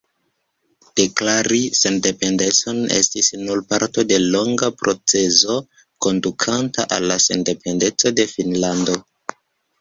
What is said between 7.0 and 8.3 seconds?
la sendependeco de